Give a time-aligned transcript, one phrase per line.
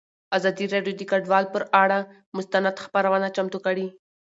[0.37, 1.99] ازادي راډیو د کډوال پر اړه
[2.37, 3.87] مستند خپرونه چمتو کړې.